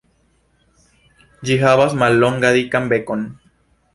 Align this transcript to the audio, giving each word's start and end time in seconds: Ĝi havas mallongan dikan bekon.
Ĝi 1.49 1.59
havas 1.65 1.95
mallongan 2.05 2.57
dikan 2.57 2.91
bekon. 2.95 3.25